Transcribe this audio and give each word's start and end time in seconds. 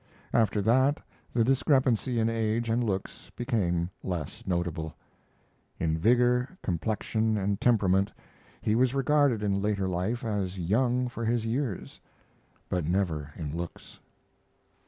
After 0.33 0.63
that 0.63 0.99
the 1.31 1.43
discrepancy 1.43 2.17
in 2.17 2.27
age 2.27 2.71
and 2.71 2.83
looks 2.83 3.29
became 3.35 3.91
less 4.01 4.47
notable. 4.47 4.95
In 5.79 5.95
vigor, 5.95 6.57
complexion, 6.63 7.37
and 7.37 7.61
temperament 7.61 8.11
he 8.63 8.73
was 8.73 8.95
regarded 8.95 9.43
in 9.43 9.61
later 9.61 9.87
life 9.87 10.23
as 10.25 10.57
young 10.57 11.07
for 11.07 11.23
his 11.23 11.45
years, 11.45 11.99
but 12.67 12.83
never 12.87 13.31
in 13.35 13.55
looks. 13.55 13.99